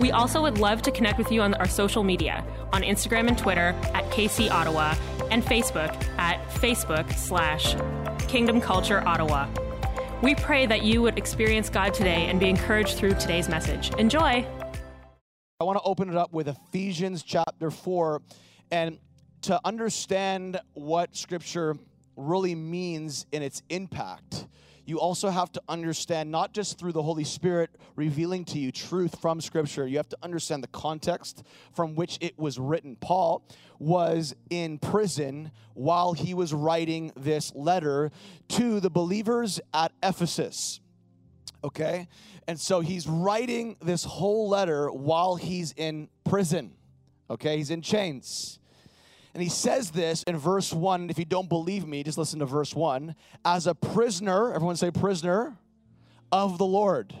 [0.00, 3.36] We also would love to connect with you on our social media on Instagram and
[3.36, 4.94] Twitter at KC Ottawa
[5.30, 7.74] and Facebook at Facebook slash
[8.28, 9.48] Kingdom Culture Ottawa.
[10.22, 13.90] We pray that you would experience God today and be encouraged through today's message.
[13.98, 14.46] Enjoy.
[15.60, 18.22] I want to open it up with Ephesians chapter 4
[18.70, 18.98] and
[19.42, 21.76] to understand what scripture
[22.16, 24.46] really means in its impact.
[24.88, 29.20] You also have to understand, not just through the Holy Spirit revealing to you truth
[29.20, 31.42] from Scripture, you have to understand the context
[31.74, 32.96] from which it was written.
[32.96, 33.46] Paul
[33.78, 38.10] was in prison while he was writing this letter
[38.48, 40.80] to the believers at Ephesus.
[41.62, 42.08] Okay?
[42.46, 46.72] And so he's writing this whole letter while he's in prison.
[47.28, 47.58] Okay?
[47.58, 48.58] He's in chains.
[49.38, 51.10] And he says this in verse 1.
[51.10, 53.14] If you don't believe me, just listen to verse 1.
[53.44, 55.56] As a prisoner, everyone say prisoner
[56.32, 57.14] of the Lord.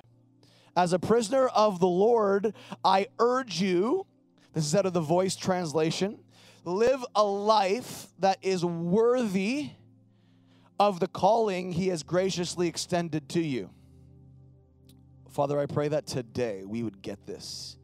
[0.76, 4.04] As a prisoner of the Lord, I urge you,
[4.52, 6.18] this is out of the voice translation,
[6.64, 9.70] live a life that is worthy
[10.80, 13.70] of the calling he has graciously extended to you.
[15.30, 17.77] Father, I pray that today we would get this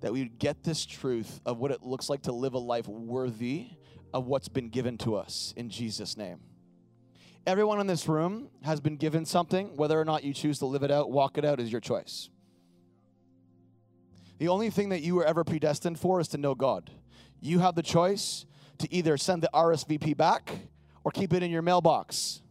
[0.00, 2.88] that we would get this truth of what it looks like to live a life
[2.88, 3.68] worthy
[4.12, 6.40] of what's been given to us in Jesus' name.
[7.46, 9.76] Everyone in this room has been given something.
[9.76, 12.28] Whether or not you choose to live it out, walk it out is your choice.
[14.38, 16.90] The only thing that you were ever predestined for is to know God.
[17.40, 18.46] You have the choice
[18.78, 20.50] to either send the RSVP back
[21.04, 22.42] or keep it in your mailbox.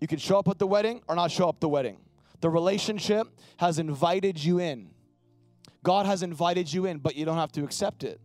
[0.00, 1.98] You can show up at the wedding or not show up the wedding.
[2.40, 4.90] The relationship has invited you in.
[5.86, 8.20] God has invited you in, but you don't have to accept it.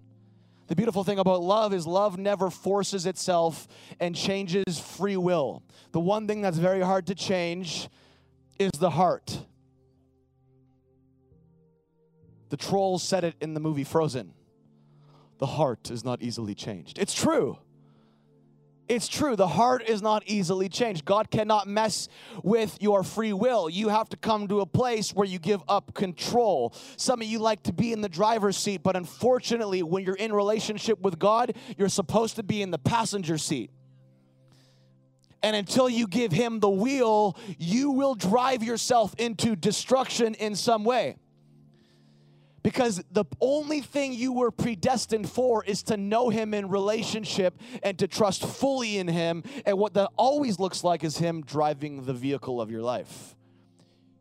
[0.65, 3.67] The beautiful thing about love is love never forces itself
[3.99, 5.61] and changes free will.
[5.91, 7.87] The one thing that's very hard to change
[8.57, 9.45] is the heart.
[12.49, 14.33] The trolls said it in the movie Frozen.
[15.37, 16.97] The heart is not easily changed.
[16.97, 17.59] It's true.
[18.91, 19.37] It's true.
[19.37, 21.05] The heart is not easily changed.
[21.05, 22.09] God cannot mess
[22.43, 23.69] with your free will.
[23.69, 26.73] You have to come to a place where you give up control.
[26.97, 30.33] Some of you like to be in the driver's seat, but unfortunately, when you're in
[30.33, 33.71] relationship with God, you're supposed to be in the passenger seat.
[35.41, 40.83] And until you give him the wheel, you will drive yourself into destruction in some
[40.83, 41.15] way.
[42.63, 47.97] Because the only thing you were predestined for is to know Him in relationship and
[47.99, 49.43] to trust fully in Him.
[49.65, 53.35] And what that always looks like is Him driving the vehicle of your life.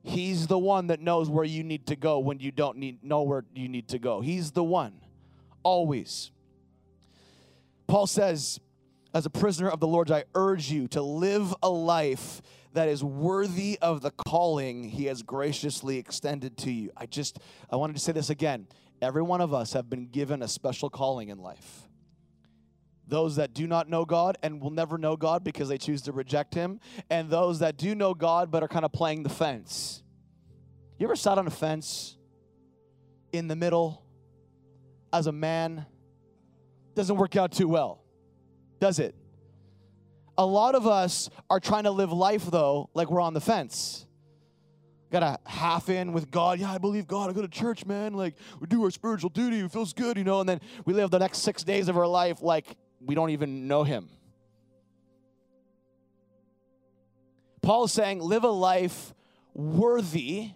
[0.03, 3.23] He's the one that knows where you need to go when you don't need, know
[3.23, 4.23] where you need to go.
[4.23, 4.95] He's the one,
[5.63, 6.31] always.
[7.87, 8.59] Paul says,
[9.13, 12.41] as a prisoner of the Lord, I urge you to live a life
[12.73, 16.91] that is worthy of the calling he has graciously extended to you.
[16.97, 17.39] I just,
[17.69, 18.69] I wanted to say this again.
[19.03, 21.89] Every one of us have been given a special calling in life.
[23.07, 26.13] Those that do not know God and will never know God because they choose to
[26.13, 30.03] reject Him, and those that do know God but are kind of playing the fence.
[30.99, 32.17] You ever sat on a fence
[33.33, 34.05] in the middle
[35.13, 35.87] as a man?
[36.95, 38.05] Doesn't work out too well,
[38.79, 39.17] does it?
[40.41, 44.07] A lot of us are trying to live life, though, like we're on the fence.
[45.13, 46.59] Got a half in with God.
[46.59, 47.29] Yeah, I believe God.
[47.29, 48.15] I go to church, man.
[48.15, 49.61] Like, we do our spiritual duty.
[49.61, 50.41] It feels good, you know.
[50.41, 52.65] And then we live the next six days of our life like
[53.05, 54.09] we don't even know Him.
[57.61, 59.13] Paul is saying, live a life
[59.53, 60.53] worthy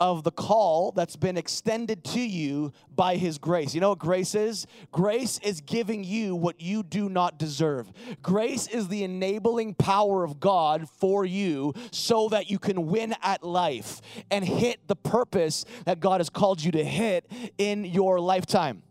[0.00, 3.74] of the call that's been extended to you by His grace.
[3.74, 4.66] You know what grace is?
[4.92, 7.90] Grace is giving you what you do not deserve.
[8.22, 13.42] Grace is the enabling power of God for you so that you can win at
[13.42, 14.00] life
[14.30, 18.82] and hit the purpose that God has called you to hit in your lifetime.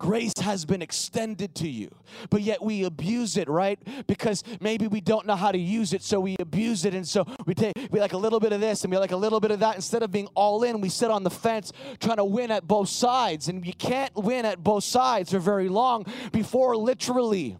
[0.00, 1.90] Grace has been extended to you,
[2.30, 3.78] but yet we abuse it, right?
[4.06, 6.94] Because maybe we don't know how to use it, so we abuse it.
[6.94, 9.16] And so we take we like a little bit of this and we like a
[9.16, 9.76] little bit of that.
[9.76, 11.70] Instead of being all in, we sit on the fence
[12.00, 13.48] trying to win at both sides.
[13.48, 17.58] And you can't win at both sides for very long before literally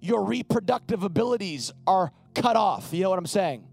[0.00, 2.94] your reproductive abilities are cut off.
[2.94, 3.68] You know what I'm saying?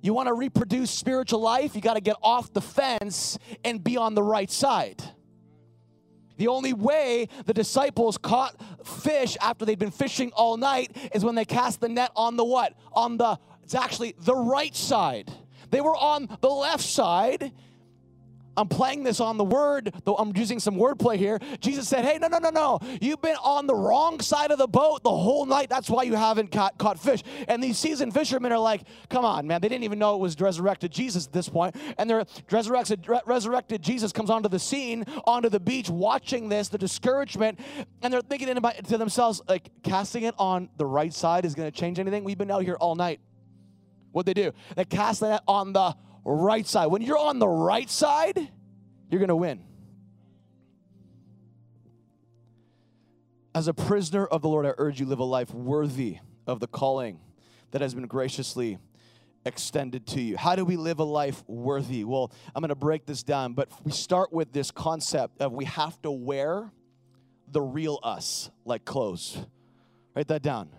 [0.00, 3.98] You want to reproduce spiritual life, you got to get off the fence and be
[3.98, 5.02] on the right side.
[6.42, 11.36] The only way the disciples caught fish after they'd been fishing all night is when
[11.36, 12.74] they cast the net on the what?
[12.94, 15.30] On the, it's actually the right side.
[15.70, 17.52] They were on the left side
[18.56, 21.38] I'm playing this on the word, though I'm using some wordplay here.
[21.60, 22.78] Jesus said, Hey, no, no, no, no.
[23.00, 25.70] You've been on the wrong side of the boat the whole night.
[25.70, 27.22] That's why you haven't caught, caught fish.
[27.48, 29.60] And these seasoned fishermen are like, Come on, man.
[29.60, 31.76] They didn't even know it was resurrected Jesus at this point.
[31.98, 36.78] And they're resurrected, resurrected Jesus comes onto the scene, onto the beach, watching this, the
[36.78, 37.58] discouragement.
[38.02, 41.76] And they're thinking to themselves, like, casting it on the right side is going to
[41.76, 42.24] change anything.
[42.24, 43.20] We've been out here all night.
[44.12, 44.52] What'd they do?
[44.76, 46.86] They cast that on the right side.
[46.86, 48.36] When you're on the right side,
[49.10, 49.64] you're going to win.
[53.54, 56.66] As a prisoner of the Lord, I urge you live a life worthy of the
[56.66, 57.20] calling
[57.72, 58.78] that has been graciously
[59.44, 60.36] extended to you.
[60.36, 62.04] How do we live a life worthy?
[62.04, 65.64] Well, I'm going to break this down, but we start with this concept of we
[65.66, 66.70] have to wear
[67.48, 69.36] the real us like clothes.
[70.14, 70.70] Write that down.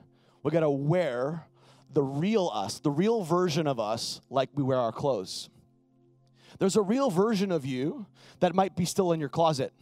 [0.42, 1.48] We got to wear
[1.94, 5.50] the real us, the real version of us, like we wear our clothes.
[6.60, 8.06] There's a real version of you
[8.40, 9.74] that might be still in your closet.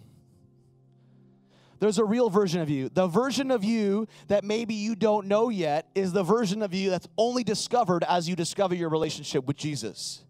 [1.79, 2.89] There's a real version of you.
[2.89, 6.91] The version of you that maybe you don't know yet is the version of you
[6.91, 10.23] that's only discovered as you discover your relationship with Jesus.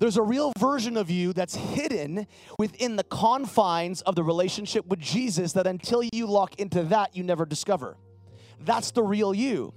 [0.00, 2.26] There's a real version of you that's hidden
[2.58, 7.22] within the confines of the relationship with Jesus that until you lock into that, you
[7.22, 7.96] never discover.
[8.58, 9.72] That's the real you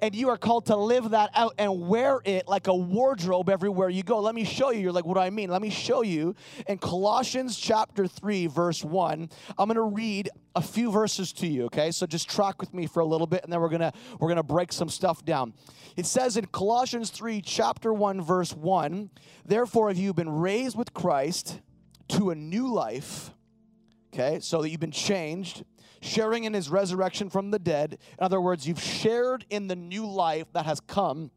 [0.00, 3.88] and you are called to live that out and wear it like a wardrobe everywhere
[3.88, 4.20] you go.
[4.20, 4.80] Let me show you.
[4.80, 5.50] You're like, what do I mean?
[5.50, 6.34] Let me show you
[6.66, 9.30] in Colossians chapter 3, verse 1.
[9.58, 11.90] I'm going to read a few verses to you, okay?
[11.90, 14.28] So just track with me for a little bit and then we're going to we're
[14.28, 15.54] going to break some stuff down.
[15.96, 19.10] It says in Colossians 3, chapter 1, verse 1,
[19.44, 21.60] therefore if you've been raised with Christ
[22.08, 23.30] to a new life,
[24.12, 24.40] okay?
[24.40, 25.64] So that you've been changed
[26.00, 27.98] sharing in his resurrection from the dead.
[28.18, 31.30] In other words, you've shared in the new life that has come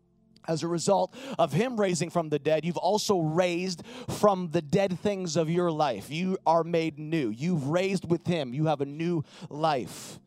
[0.48, 5.00] as a result of him raising from the dead, you've also raised from the dead
[5.00, 6.10] things of your life.
[6.10, 7.30] You are made new.
[7.30, 8.54] You've raised with him.
[8.54, 10.20] You have a new life.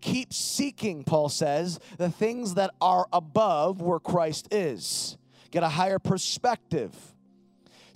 [0.00, 5.18] Keep seeking, Paul says, the things that are above where Christ is.
[5.50, 6.94] Get a higher perspective.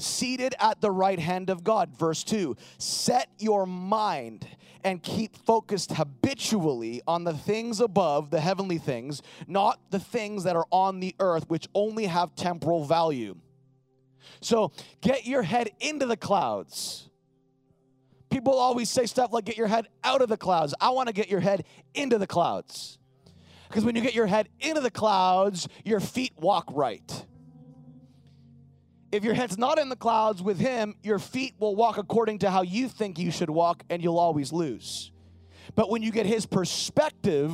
[0.01, 1.97] Seated at the right hand of God.
[1.97, 4.47] Verse 2 Set your mind
[4.83, 10.57] and keep focused habitually on the things above, the heavenly things, not the things that
[10.57, 13.37] are on the earth, which only have temporal value.
[14.41, 17.09] So get your head into the clouds.
[18.31, 20.73] People always say stuff like, get your head out of the clouds.
[20.81, 21.65] I want to get your head
[21.95, 22.99] into the clouds.
[23.69, 27.27] Because when you get your head into the clouds, your feet walk right.
[29.13, 32.51] If your head's not in the clouds with Him, your feet will walk according to
[32.51, 35.11] how you think you should walk, and you'll always lose.
[35.75, 37.53] But when you get His perspective,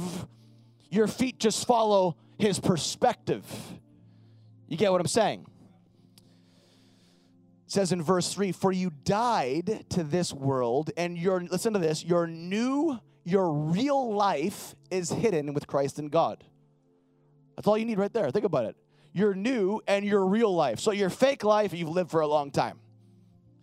[0.91, 3.45] your feet just follow His perspective.
[4.69, 5.47] You get what I'm saying?
[7.67, 11.79] It says in verse 3 For you died to this world, and your, listen to
[11.79, 16.45] this, your new, your real life is hidden with Christ in God.
[17.57, 18.31] That's all you need right there.
[18.31, 18.77] Think about it
[19.17, 20.79] your new and your real life.
[20.79, 22.79] So your fake life you've lived for a long time.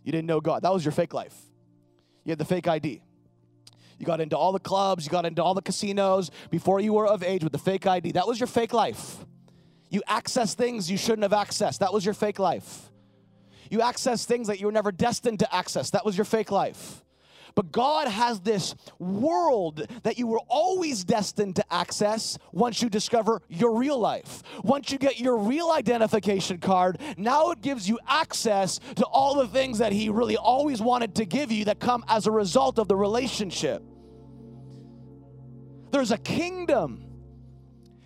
[0.04, 0.64] You didn't know God.
[0.64, 1.36] That was your fake life.
[2.26, 3.04] You had the fake ID.
[4.00, 7.06] You got into all the clubs, you got into all the casinos before you were
[7.06, 8.14] of age with the fake ID.
[8.14, 9.18] That was your fake life.
[9.92, 11.78] You access things you shouldn't have accessed.
[11.78, 12.90] That was your fake life.
[13.70, 15.92] You access things that you were never destined to access.
[15.92, 17.03] That was your fake life.
[17.56, 23.42] But God has this world that you were always destined to access once you discover
[23.48, 24.42] your real life.
[24.64, 29.48] Once you get your real identification card, now it gives you access to all the
[29.48, 32.88] things that He really always wanted to give you that come as a result of
[32.88, 33.84] the relationship.
[35.92, 37.04] There's a kingdom.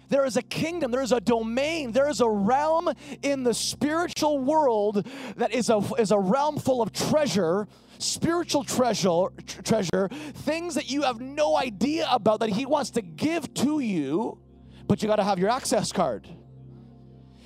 [0.09, 2.89] There is a kingdom, there is a domain, there is a realm
[3.23, 7.67] in the spiritual world that is a, is a realm full of treasure
[7.99, 9.25] spiritual treasure,
[9.63, 14.39] treasure, things that you have no idea about that He wants to give to you,
[14.87, 16.27] but you got to have your access card.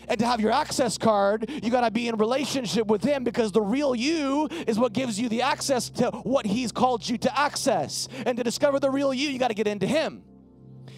[0.08, 3.52] And to have your access card, you got to be in relationship with Him because
[3.52, 7.40] the real you is what gives you the access to what He's called you to
[7.40, 8.08] access.
[8.26, 10.24] And to discover the real you, you got to get into Him.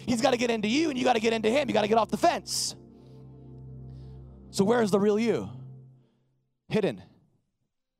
[0.06, 1.68] He's got to get into you, and you got to get into Him.
[1.68, 2.74] You got to get off the fence.
[4.50, 5.48] So, where is the real you?
[6.68, 7.02] Hidden.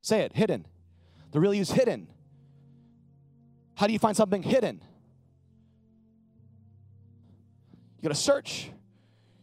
[0.02, 0.66] Say it, hidden.
[1.34, 2.06] The real you is hidden.
[3.74, 4.80] How do you find something hidden?
[7.96, 8.70] You got to search.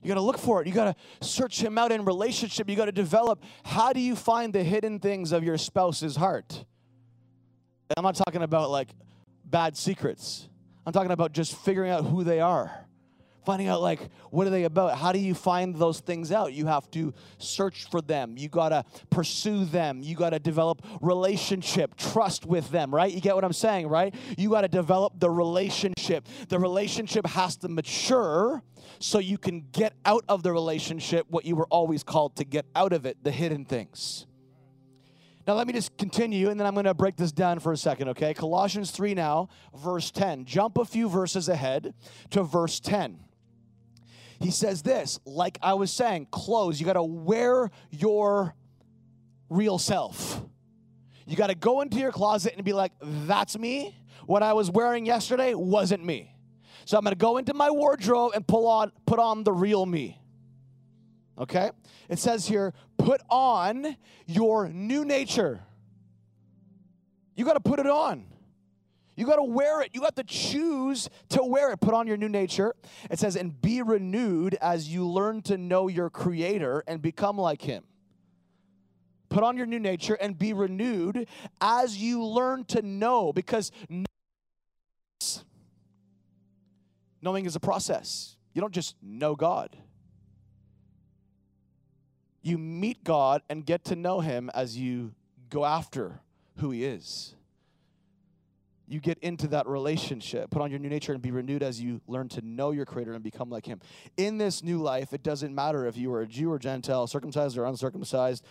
[0.02, 0.68] You got to look for it.
[0.68, 2.70] You got to search him out in relationship.
[2.70, 3.44] You got to develop.
[3.66, 6.64] How do you find the hidden things of your spouse's heart?
[7.98, 8.88] I'm not talking about like
[9.44, 10.48] bad secrets.
[10.86, 12.86] I'm talking about just figuring out who they are.
[13.46, 14.98] Finding out like what are they about?
[14.98, 16.54] How do you find those things out?
[16.54, 18.36] You have to search for them.
[18.38, 20.02] You got to pursue them.
[20.04, 23.12] You got to develop relationship, trust with them, right?
[23.12, 24.14] You get what I'm saying, right?
[24.38, 26.28] You got to develop the relationship.
[26.50, 28.62] The relationship has to mature
[29.00, 32.66] so you can get out of the relationship what you were always called to get
[32.76, 34.28] out of it, the hidden things.
[35.48, 37.78] Now, let me just continue, and then I'm going to break this down for a
[37.78, 38.34] second, okay?
[38.34, 40.46] Colossians 3 now, verse 10.
[40.46, 41.96] Jump a few verses ahead
[42.30, 43.20] to verse 10.
[44.42, 48.56] He says this, like I was saying, clothes, you got to wear your
[49.50, 50.42] real self.
[51.28, 53.96] You got to go into your closet and be like, that's me.
[54.26, 56.36] What I was wearing yesterday wasn't me.
[56.86, 59.86] So I'm going to go into my wardrobe and pull on put on the real
[59.86, 60.20] me.
[61.38, 61.72] Okay?
[62.10, 63.96] It says here, put on
[64.26, 65.62] your new nature.
[67.36, 68.26] You got to put it on.
[69.16, 69.92] You got to wear it.
[69.94, 71.82] You got to choose to wear it.
[71.82, 72.74] Put on your new nature.
[73.10, 77.62] It says, and be renewed as you learn to know your Creator and become like
[77.62, 77.84] Him.
[79.30, 81.28] Put on your new nature and be renewed
[81.60, 83.72] as you learn to know, because
[87.22, 88.36] knowing is a process.
[88.54, 89.78] You don't just know God.
[92.42, 95.14] You meet God and get to know Him as you
[95.50, 96.22] go after
[96.58, 97.36] who He is.
[98.92, 102.02] You get into that relationship, put on your new nature, and be renewed as you
[102.08, 103.80] learn to know your Creator and become like Him.
[104.18, 107.58] In this new life, it doesn't matter if you are a Jew or Gentile, circumcised
[107.58, 108.46] or uncircumcised,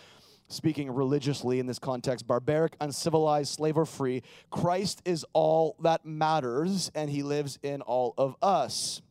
[0.47, 4.23] speaking religiously in this context, barbaric, uncivilized, slave or free.
[4.49, 9.03] Christ is all that matters, and He lives in all of us.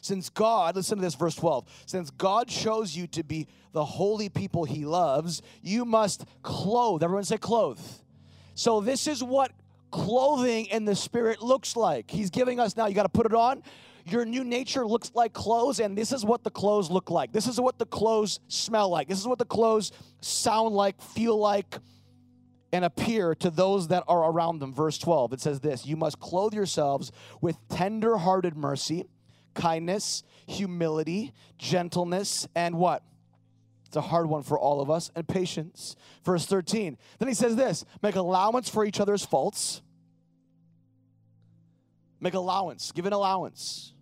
[0.00, 1.84] Since God, listen to this, verse 12.
[1.84, 7.02] Since God chose you to be the holy people he loves, you must clothe.
[7.02, 7.80] Everyone say clothe.
[8.54, 9.52] So, this is what
[9.90, 12.10] clothing in the spirit looks like.
[12.10, 13.62] He's giving us now, you got to put it on.
[14.04, 17.32] Your new nature looks like clothes, and this is what the clothes look like.
[17.32, 19.06] This is what the clothes smell like.
[19.08, 21.78] This is what the clothes sound like, feel like,
[22.72, 24.72] and appear to those that are around them.
[24.72, 29.04] Verse 12, it says this You must clothe yourselves with tender hearted mercy
[29.58, 33.02] kindness, humility, gentleness, and what?
[33.88, 35.96] It's a hard one for all of us, and patience.
[36.22, 36.98] Verse 13.
[37.18, 39.80] Then he says this make allowance for each other's faults.
[42.20, 43.94] Make allowance, give an allowance.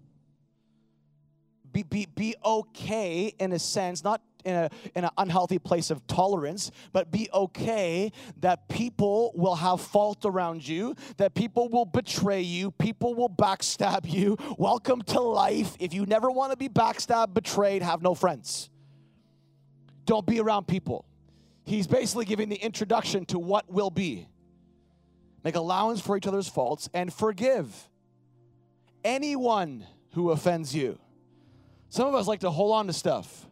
[1.70, 6.06] Be, be, be okay in a sense, not in, a, in an unhealthy place of
[6.06, 12.40] tolerance, but be okay that people will have fault around you, that people will betray
[12.40, 14.38] you, people will backstab you.
[14.56, 15.76] Welcome to life.
[15.78, 18.70] If you never want to be backstabbed, betrayed, have no friends.
[20.06, 21.04] Don't be around people.
[21.64, 24.28] He's basically giving the introduction to what will be.
[25.44, 27.88] Make allowance for each other's faults and forgive
[29.04, 30.98] anyone who offends you.
[31.88, 33.46] Some of us like to hold on to stuff.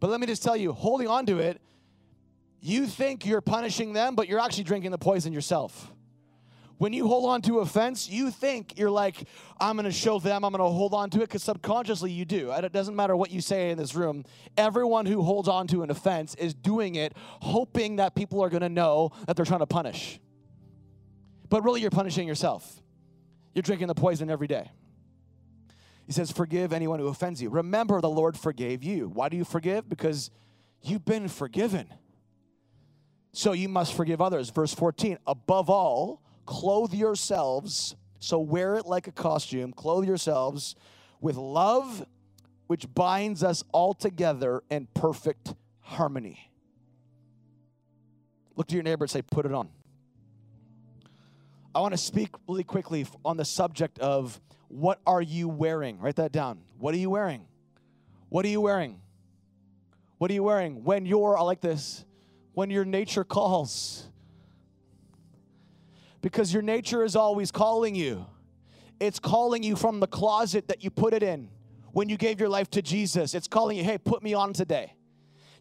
[0.00, 1.60] But let me just tell you, holding on to it,
[2.60, 5.92] you think you're punishing them, but you're actually drinking the poison yourself.
[6.78, 9.26] When you hold on to offense, you think you're like,
[9.58, 12.26] I'm going to show them, I'm going to hold on to it, because subconsciously you
[12.26, 12.52] do.
[12.52, 14.24] And it doesn't matter what you say in this room.
[14.58, 18.62] Everyone who holds on to an offense is doing it hoping that people are going
[18.62, 20.20] to know that they're trying to punish.
[21.48, 22.82] But really, you're punishing yourself.
[23.54, 24.70] You're drinking the poison every day.
[26.06, 27.48] He says, Forgive anyone who offends you.
[27.48, 29.08] Remember, the Lord forgave you.
[29.08, 29.88] Why do you forgive?
[29.88, 30.30] Because
[30.82, 31.88] you've been forgiven.
[33.32, 34.50] So you must forgive others.
[34.50, 37.94] Verse 14, above all, clothe yourselves.
[38.18, 39.72] So wear it like a costume.
[39.72, 40.74] Clothe yourselves
[41.20, 42.06] with love,
[42.66, 46.50] which binds us all together in perfect harmony.
[48.56, 49.68] Look to your neighbor and say, Put it on.
[51.74, 55.98] I want to speak really quickly on the subject of what are you wearing?
[56.00, 56.60] Write that down.
[56.78, 57.46] What are you wearing?
[58.30, 58.98] What are you wearing?
[60.18, 60.84] What are you wearing?
[60.84, 62.04] When you're, like this,
[62.54, 64.08] when your nature calls.
[66.26, 68.26] Because your nature is always calling you.
[68.98, 71.50] It's calling you from the closet that you put it in
[71.92, 73.32] when you gave your life to Jesus.
[73.32, 74.94] It's calling you, hey, put me on today.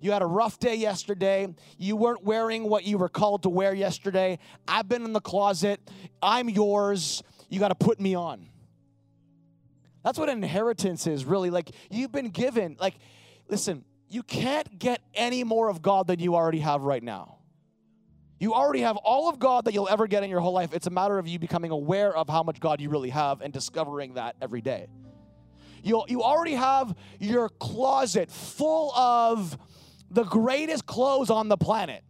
[0.02, 1.54] You had a rough day yesterday.
[1.78, 4.40] You weren't wearing what you were called to wear yesterday.
[4.68, 5.80] I've been in the closet.
[6.20, 7.22] I'm yours.
[7.48, 8.50] You got to put me on.
[10.04, 11.52] That's what inheritance is really.
[11.52, 12.96] Like you've been given, like,
[13.48, 17.35] listen, you can't get any more of God than you already have right now.
[18.40, 20.74] You already have all of God that you'll ever get in your whole life.
[20.74, 23.54] It's a matter of you becoming aware of how much God you really have and
[23.54, 24.88] discovering that every day.
[25.84, 29.58] You you already have your closet full of
[30.10, 32.04] the greatest clothes on the planet.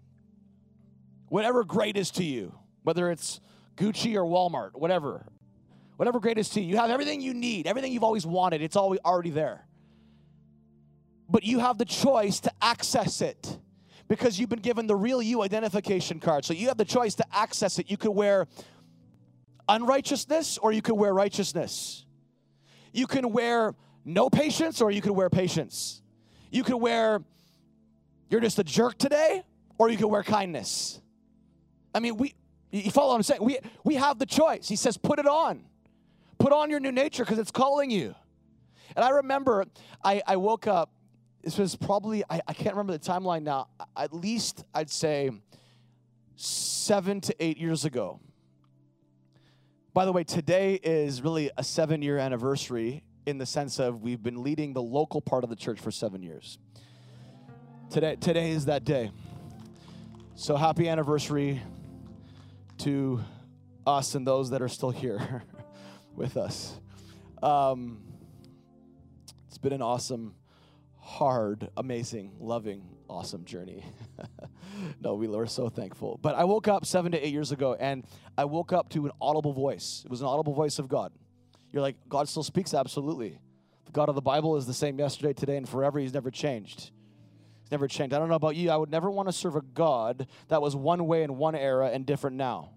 [1.27, 3.41] Whatever great is to you, whether it's
[3.75, 5.25] Gucci or Walmart, whatever.
[5.97, 6.67] Whatever greatest to you.
[6.67, 8.61] You have everything you need, everything you've always wanted.
[8.61, 9.65] It's all already there.
[11.29, 13.59] But you have the choice to access it
[14.07, 16.45] because you've been given the real you identification card.
[16.45, 17.89] So you have the choice to access it.
[17.89, 18.47] You could wear
[19.67, 22.05] unrighteousness or you could wear righteousness.
[22.93, 23.73] You can wear
[24.05, 26.01] no patience or you could wear patience.
[26.51, 27.23] You could wear
[28.29, 29.43] you're just a jerk today
[29.77, 31.01] or you could wear kindness.
[31.93, 32.35] I mean, we
[32.71, 33.43] you follow what I'm saying?
[33.43, 34.67] We we have the choice.
[34.67, 35.65] He says put it on.
[36.37, 38.13] Put on your new nature because it's calling you.
[38.95, 39.65] And I remember
[40.03, 40.91] I, I woke up
[41.45, 45.31] this was probably I, I can't remember the timeline now at least i'd say
[46.35, 48.19] seven to eight years ago.
[49.93, 54.21] By the way today is really a seven year anniversary in the sense of we've
[54.21, 56.59] been leading the local part of the church for seven years.
[57.89, 59.11] Today today is that day.
[60.35, 61.61] So happy anniversary
[62.79, 63.23] to
[63.87, 65.43] us and those that are still here
[66.15, 66.77] with us.
[67.41, 68.01] Um,
[69.47, 70.35] it's been an awesome
[71.05, 73.85] hard, amazing, loving, awesome journey.
[75.01, 76.19] no, we were so thankful.
[76.21, 78.03] But I woke up seven to eight years ago and
[78.37, 80.01] I woke up to an audible voice.
[80.03, 81.13] It was an audible voice of God.
[81.71, 82.73] You're like, God still speaks?
[82.73, 83.39] Absolutely.
[83.85, 85.99] The God of the Bible is the same yesterday, today, and forever.
[85.99, 86.89] He's never changed.
[87.61, 88.15] He's never changed.
[88.15, 88.71] I don't know about you.
[88.71, 91.91] I would never want to serve a God that was one way in one era
[91.93, 92.71] and different now.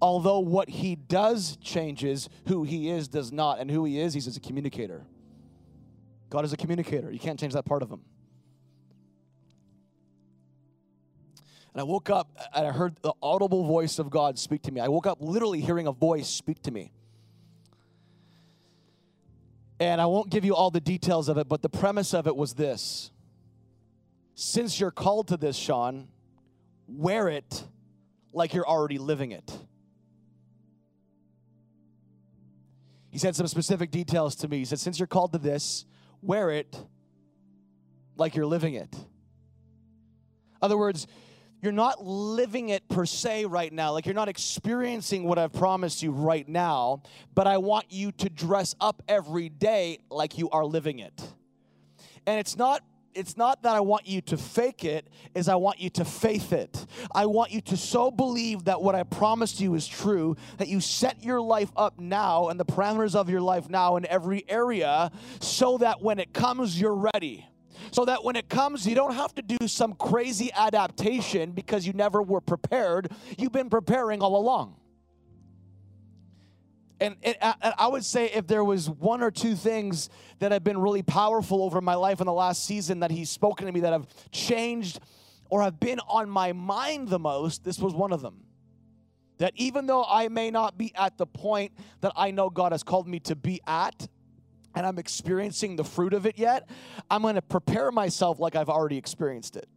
[0.00, 3.58] Although what he does changes, who he is does not.
[3.58, 5.04] And who he is, he's as a communicator.
[6.30, 7.10] God is a communicator.
[7.10, 8.00] You can't change that part of him.
[11.72, 14.80] And I woke up and I heard the audible voice of God speak to me.
[14.80, 16.92] I woke up literally hearing a voice speak to me.
[19.80, 22.34] And I won't give you all the details of it, but the premise of it
[22.34, 23.12] was this
[24.34, 26.08] Since you're called to this, Sean,
[26.88, 27.64] wear it
[28.32, 29.56] like you're already living it.
[33.10, 34.58] He said some specific details to me.
[34.58, 35.84] He said, Since you're called to this,
[36.22, 36.78] wear it
[38.16, 38.94] like you're living it.
[40.60, 41.06] Other words,
[41.60, 43.92] you're not living it per se right now.
[43.92, 47.02] Like you're not experiencing what I've promised you right now,
[47.34, 51.20] but I want you to dress up every day like you are living it.
[52.26, 52.84] And it's not
[53.18, 56.52] it's not that I want you to fake it, is I want you to faith
[56.52, 56.86] it.
[57.12, 60.80] I want you to so believe that what I promised you is true that you
[60.80, 65.10] set your life up now and the parameters of your life now in every area
[65.40, 67.44] so that when it comes, you're ready.
[67.90, 71.94] So that when it comes, you don't have to do some crazy adaptation because you
[71.94, 73.10] never were prepared.
[73.36, 74.76] You've been preparing all along.
[77.00, 80.78] And, and, I would say if there was one or two things that have been
[80.78, 83.92] really powerful over my life in the last season that he's spoken to me that
[83.92, 84.98] have changed
[85.48, 88.42] or have been on my mind the most, this was one of them.
[89.38, 92.82] That even though I may not be at the point that I know God has
[92.82, 94.08] called me to be at,
[94.74, 96.68] and I'm experiencing the fruit of it yet,
[97.08, 99.68] I'm going to prepare myself like I've already experienced it.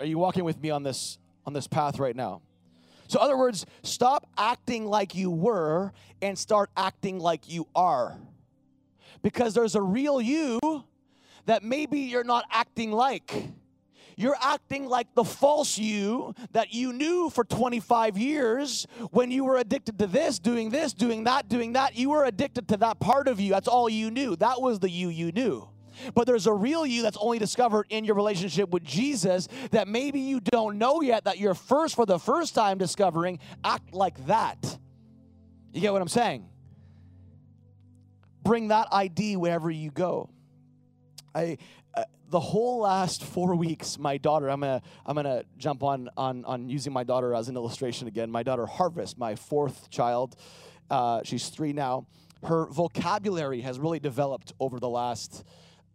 [0.00, 2.42] Are you walking with me on this on this path right now?
[3.10, 5.92] So, other words, stop acting like you were
[6.22, 8.16] and start acting like you are.
[9.20, 10.60] Because there's a real you
[11.46, 13.48] that maybe you're not acting like.
[14.16, 19.56] You're acting like the false you that you knew for 25 years when you were
[19.56, 21.96] addicted to this, doing this, doing that, doing that.
[21.96, 23.50] You were addicted to that part of you.
[23.50, 24.36] That's all you knew.
[24.36, 25.68] That was the you you knew.
[26.14, 30.20] But there's a real you that's only discovered in your relationship with Jesus that maybe
[30.20, 33.38] you don't know yet that you're first for the first time discovering.
[33.64, 34.78] Act like that.
[35.72, 36.48] You get what I'm saying?
[38.42, 40.30] Bring that ID wherever you go.
[41.34, 41.58] I
[41.94, 46.44] uh, the whole last four weeks, my daughter, I'm gonna I'm gonna jump on on
[46.44, 48.30] on using my daughter as an illustration again.
[48.30, 50.36] My daughter Harvest, my fourth child,
[50.90, 52.06] uh, she's three now.
[52.44, 55.44] Her vocabulary has really developed over the last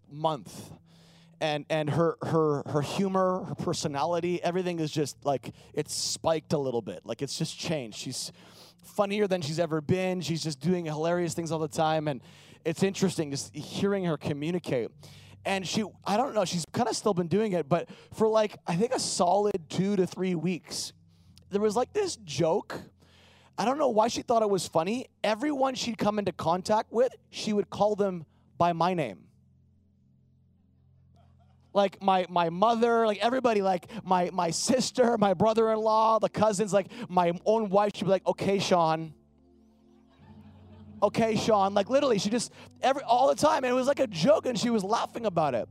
[0.10, 0.72] month.
[1.42, 6.58] And and her her her humor her personality everything is just like it's spiked a
[6.58, 7.02] little bit.
[7.04, 7.98] Like it's just changed.
[7.98, 8.32] She's
[8.84, 10.22] funnier than she's ever been.
[10.22, 12.08] She's just doing hilarious things all the time.
[12.08, 12.22] And
[12.64, 14.92] it's interesting just hearing her communicate.
[15.44, 18.58] And she i don't know she's kind of still been doing it but for like
[18.66, 20.92] i think a solid two to three weeks
[21.56, 22.80] there was like this joke.
[23.58, 25.08] I don't know why she thought it was funny.
[25.24, 28.26] Everyone she'd come into contact with she would call them
[28.58, 29.20] by my name
[31.76, 36.88] like my my mother, like everybody, like my my sister, my brother-in-law, the cousins, like
[37.10, 39.14] my own wife, she'd be like, okay, Sean.
[41.04, 41.74] Okay, Sean.
[41.74, 44.58] Like literally, she just every all the time, and it was like a joke, and
[44.58, 45.68] she was laughing about it.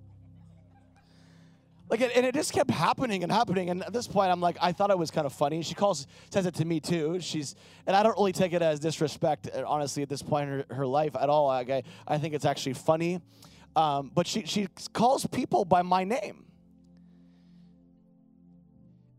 [1.91, 4.57] like it, and it just kept happening and happening and at this point i'm like
[4.61, 7.55] i thought it was kind of funny she calls says it to me too she's
[7.87, 10.87] and i don't really take it as disrespect honestly at this point in her, her
[10.87, 13.21] life at all like I, I think it's actually funny
[13.77, 16.45] um, but she, she calls people by my name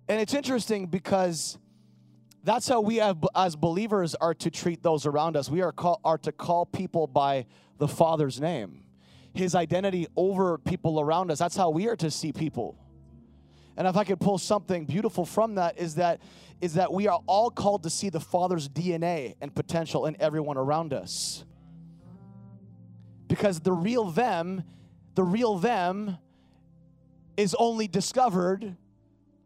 [0.07, 1.57] and it's interesting because
[2.43, 5.99] that's how we have, as believers are to treat those around us we are, call,
[6.03, 7.45] are to call people by
[7.77, 8.85] the father's name
[9.35, 11.39] his identity over people around us.
[11.39, 12.77] That's how we are to see people.
[13.77, 16.21] And if I could pull something beautiful from that is that
[16.61, 20.57] is that we are all called to see the Father's DNA and potential in everyone
[20.57, 21.43] around us.
[23.27, 24.63] Because the real them,
[25.15, 26.17] the real them
[27.38, 28.75] is only discovered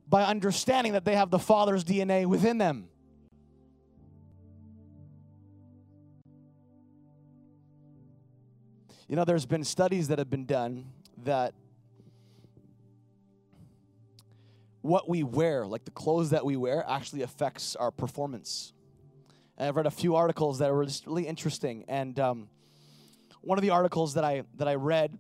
[0.08, 2.90] by understanding that they have the Father's DNA within them.
[9.08, 10.86] You know, there's been studies that have been done
[11.24, 11.54] that
[14.82, 18.74] what we wear, like the clothes that we wear, actually affects our performance.
[19.58, 22.50] And I've read a few articles that were just really interesting, and um,
[23.42, 25.18] one of the articles that I that I read,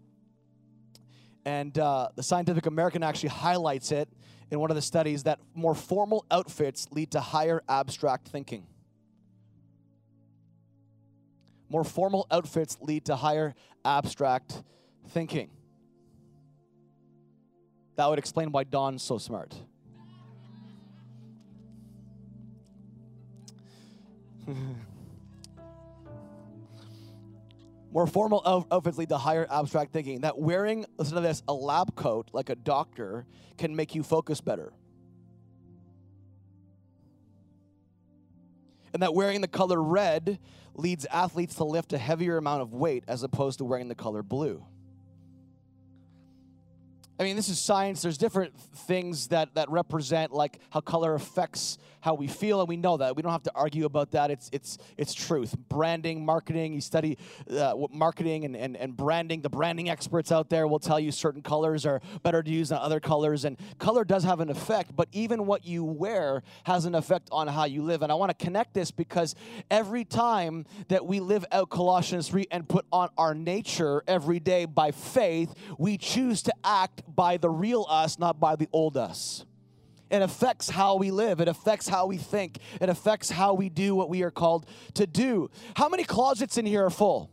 [1.45, 4.09] and uh, the Scientific American actually highlights it
[4.51, 8.65] in one of the studies that more formal outfits lead to higher abstract thinking.
[11.69, 13.53] More formal outfits lead to higher
[13.85, 14.63] abstract
[15.09, 15.51] thinking.
[17.95, 19.53] That would explain why Don's so smart.
[27.91, 30.21] More formal outfits lead to higher abstract thinking.
[30.21, 33.25] That wearing, listen to this, a lab coat like a doctor
[33.57, 34.71] can make you focus better.
[38.93, 40.39] And that wearing the color red
[40.75, 44.23] leads athletes to lift a heavier amount of weight as opposed to wearing the color
[44.23, 44.65] blue.
[47.19, 48.01] I mean, this is science.
[48.01, 52.77] There's different things that, that represent like how color affects how we feel, and we
[52.77, 53.17] know that.
[53.17, 54.31] We don't have to argue about that.
[54.31, 55.53] It's it's it's truth.
[55.67, 56.73] Branding, marketing.
[56.73, 57.17] You study
[57.51, 59.41] uh, marketing and, and and branding.
[59.41, 62.77] The branding experts out there will tell you certain colors are better to use than
[62.77, 64.95] other colors, and color does have an effect.
[64.95, 68.01] But even what you wear has an effect on how you live.
[68.01, 69.35] And I want to connect this because
[69.69, 74.63] every time that we live out Colossians three and put on our nature every day
[74.63, 79.45] by faith, we choose to act by the real us, not by the old us.
[80.09, 81.39] It affects how we live.
[81.39, 82.57] It affects how we think.
[82.81, 85.51] It affects how we do what we are called to do.
[85.75, 87.29] How many closets in here are full?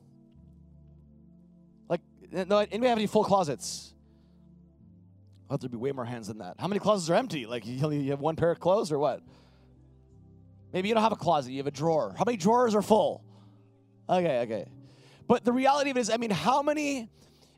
[1.88, 3.94] Like, no, anybody have any full closets?
[5.48, 6.56] i have be way more hands than that.
[6.58, 7.46] How many closets are empty?
[7.46, 9.22] Like, you only have one pair of clothes or what?
[10.72, 12.14] Maybe you don't have a closet, you have a drawer.
[12.18, 13.22] How many drawers are full?
[14.08, 14.66] Okay, okay.
[15.28, 17.08] But the reality of it is, I mean, how many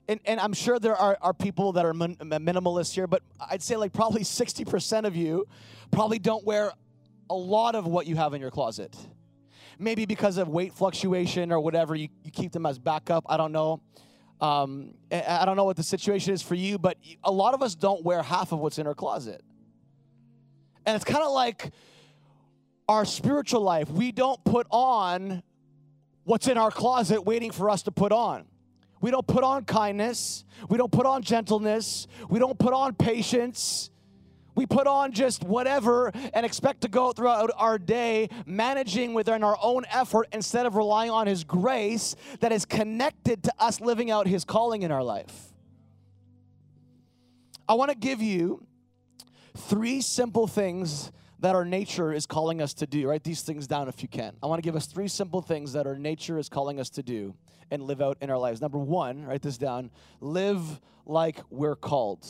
[0.08, 3.62] and, and I'm sure there are, are people that are min- minimalists here, but I'd
[3.62, 5.46] say like probably 60% of you
[5.90, 6.72] probably don't wear
[7.28, 8.96] a lot of what you have in your closet.
[9.78, 13.24] Maybe because of weight fluctuation or whatever, you, you keep them as backup.
[13.28, 13.82] I don't know.
[14.40, 17.74] Um, I don't know what the situation is for you, but a lot of us
[17.74, 19.42] don't wear half of what's in our closet.
[20.86, 21.70] And it's kind of like
[22.88, 23.90] our spiritual life.
[23.90, 25.42] We don't put on
[26.24, 28.46] what's in our closet waiting for us to put on.
[29.00, 30.44] We don't put on kindness.
[30.68, 32.06] We don't put on gentleness.
[32.28, 33.90] We don't put on patience.
[34.54, 39.56] We put on just whatever and expect to go throughout our day managing within our
[39.62, 44.26] own effort instead of relying on His grace that is connected to us living out
[44.26, 45.32] His calling in our life.
[47.68, 48.66] I want to give you
[49.56, 53.08] three simple things that our nature is calling us to do.
[53.08, 54.36] Write these things down if you can.
[54.42, 57.02] I want to give us three simple things that our nature is calling us to
[57.02, 57.34] do
[57.70, 58.60] and live out in our lives.
[58.60, 62.26] Number one, write this down live like we're called.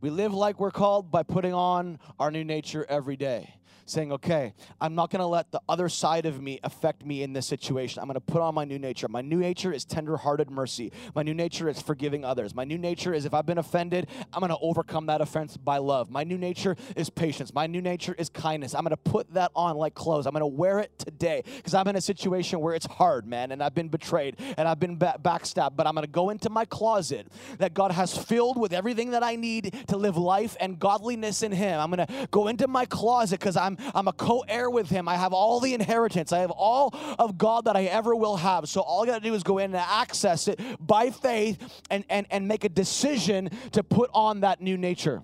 [0.00, 3.54] We live like we're called by putting on our new nature every day
[3.86, 7.32] saying, okay, I'm not going to let the other side of me affect me in
[7.32, 8.00] this situation.
[8.00, 9.08] I'm going to put on my new nature.
[9.08, 10.92] My new nature is tender-hearted mercy.
[11.14, 12.54] My new nature is forgiving others.
[12.54, 15.78] My new nature is if I've been offended, I'm going to overcome that offense by
[15.78, 16.10] love.
[16.10, 17.54] My new nature is patience.
[17.54, 18.74] My new nature is kindness.
[18.74, 20.26] I'm going to put that on like clothes.
[20.26, 23.52] I'm going to wear it today because I'm in a situation where it's hard, man,
[23.52, 26.50] and I've been betrayed and I've been ba- backstabbed, but I'm going to go into
[26.50, 30.78] my closet that God has filled with everything that I need to live life and
[30.78, 31.80] godliness in Him.
[31.80, 35.08] I'm going to go into my closet because I'm I'm a co-heir with him.
[35.08, 36.32] I have all the inheritance.
[36.32, 38.68] I have all of God that I ever will have.
[38.68, 42.04] So all I got to do is go in and access it by faith and,
[42.08, 45.22] and, and make a decision to put on that new nature.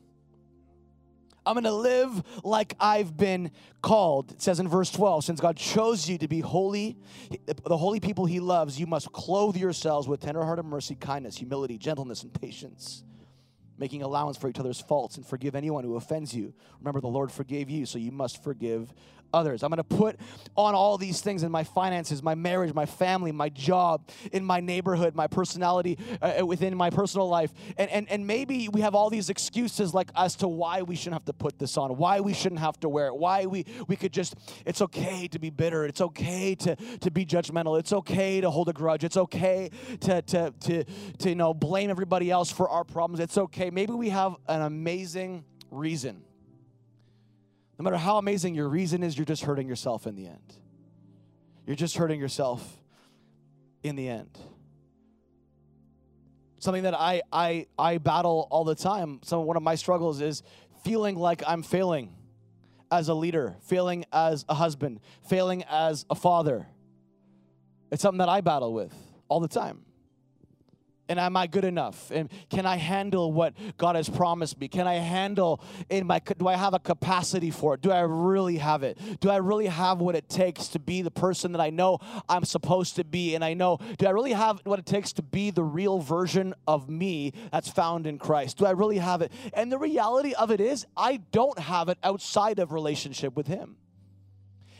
[1.44, 4.32] I'm going to live like I've been called.
[4.32, 6.96] It says in verse 12, since God chose you to be holy,
[7.46, 12.22] the holy people he loves, you must clothe yourselves with tenderhearted mercy, kindness, humility, gentleness,
[12.22, 13.02] and patience.
[13.82, 16.54] Making allowance for each other's faults, and forgive anyone who offends you.
[16.78, 18.94] Remember, the Lord forgave you, so you must forgive
[19.32, 19.62] others.
[19.62, 20.18] I'm going to put
[20.56, 24.60] on all these things in my finances, my marriage, my family, my job, in my
[24.60, 27.52] neighborhood, my personality, uh, uh, within my personal life.
[27.76, 31.14] And, and, and maybe we have all these excuses like as to why we shouldn't
[31.14, 33.96] have to put this on, why we shouldn't have to wear it, why we, we
[33.96, 34.34] could just,
[34.66, 35.84] it's okay to be bitter.
[35.84, 37.78] It's okay to, to be judgmental.
[37.78, 39.04] It's okay to hold a grudge.
[39.04, 40.84] It's okay to, to, to,
[41.18, 43.20] to, you know, blame everybody else for our problems.
[43.20, 43.70] It's okay.
[43.70, 46.22] Maybe we have an amazing reason
[47.78, 50.54] no matter how amazing your reason is, you're just hurting yourself in the end.
[51.66, 52.80] You're just hurting yourself
[53.82, 54.38] in the end.
[56.58, 60.42] Something that I, I, I battle all the time, some one of my struggles is
[60.84, 62.14] feeling like I'm failing
[62.90, 66.66] as a leader, failing as a husband, failing as a father.
[67.90, 68.94] It's something that I battle with
[69.28, 69.84] all the time.
[71.08, 72.10] And am I good enough?
[72.10, 74.68] And can I handle what God has promised me?
[74.68, 77.82] Can I handle in my do I have a capacity for it?
[77.82, 78.98] Do I really have it?
[79.20, 82.44] Do I really have what it takes to be the person that I know I'm
[82.44, 83.34] supposed to be?
[83.34, 86.54] And I know, do I really have what it takes to be the real version
[86.66, 88.58] of me that's found in Christ?
[88.58, 89.32] Do I really have it?
[89.54, 93.76] And the reality of it is I don't have it outside of relationship with him.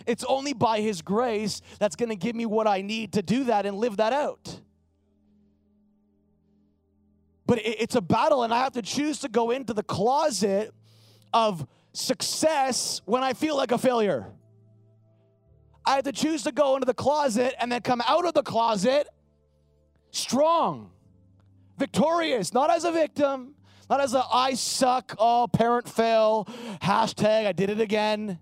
[0.07, 3.45] It's only by his grace that's going to give me what I need to do
[3.45, 4.61] that and live that out.
[7.47, 10.73] But it's a battle, and I have to choose to go into the closet
[11.33, 14.27] of success when I feel like a failure.
[15.85, 18.43] I have to choose to go into the closet and then come out of the
[18.43, 19.09] closet
[20.13, 20.91] strong,
[21.79, 23.55] victorious, not as a victim,
[23.91, 26.47] not as a I suck, oh, parent fail,
[26.81, 28.39] hashtag I did it again.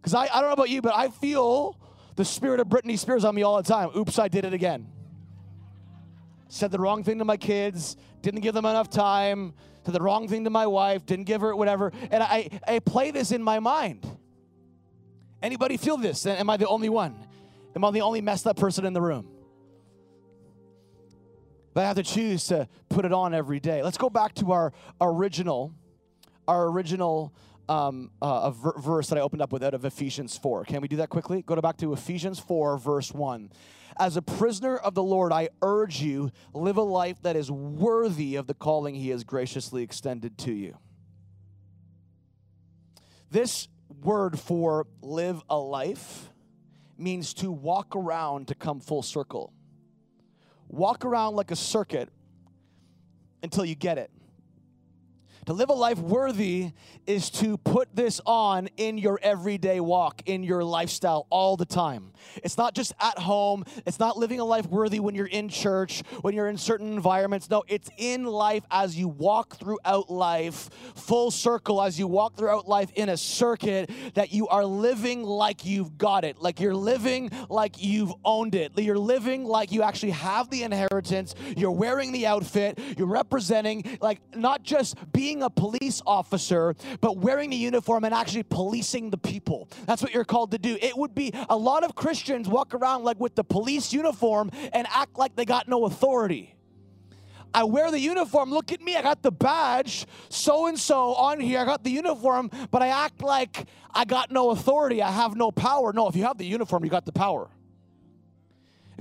[0.00, 1.78] Because I, I don't know about you, but I feel
[2.16, 3.90] the spirit of Britney Spears on me all the time.
[3.94, 4.88] Oops, I did it again
[6.52, 9.54] said the wrong thing to my kids, didn't give them enough time,
[9.86, 11.92] said the wrong thing to my wife, didn't give her whatever.
[12.10, 14.06] And I, I play this in my mind.
[15.42, 16.26] Anybody feel this?
[16.26, 17.16] Am I the only one?
[17.74, 19.26] Am I the only messed up person in the room?
[21.72, 23.82] But I have to choose to put it on every day.
[23.82, 25.72] Let's go back to our original,
[26.46, 27.32] our original
[27.66, 30.66] um, uh, verse that I opened up with out of Ephesians 4.
[30.66, 31.40] Can we do that quickly?
[31.40, 33.50] Go to back to Ephesians 4, verse 1.
[33.98, 38.36] As a prisoner of the Lord, I urge you, live a life that is worthy
[38.36, 40.76] of the calling he has graciously extended to you.
[43.30, 43.68] This
[44.02, 46.30] word for live a life
[46.98, 49.52] means to walk around to come full circle.
[50.68, 52.08] Walk around like a circuit
[53.42, 54.10] until you get it.
[55.46, 56.70] To live a life worthy
[57.04, 62.12] is to put this on in your everyday walk, in your lifestyle all the time.
[62.44, 66.04] It's not just at home, it's not living a life worthy when you're in church,
[66.20, 67.50] when you're in certain environments.
[67.50, 72.68] No, it's in life as you walk throughout life, full circle as you walk throughout
[72.68, 77.30] life in a circuit that you are living like you've got it, like you're living
[77.48, 78.70] like you've owned it.
[78.76, 84.20] You're living like you actually have the inheritance, you're wearing the outfit, you're representing, like
[84.36, 89.16] not just being being a police officer, but wearing the uniform and actually policing the
[89.16, 89.66] people.
[89.86, 90.76] That's what you're called to do.
[90.80, 94.86] It would be a lot of Christians walk around like with the police uniform and
[94.90, 96.54] act like they got no authority.
[97.54, 98.50] I wear the uniform.
[98.50, 98.94] Look at me.
[98.94, 101.60] I got the badge, so and so on here.
[101.60, 105.02] I got the uniform, but I act like I got no authority.
[105.02, 105.92] I have no power.
[105.94, 107.48] No, if you have the uniform, you got the power.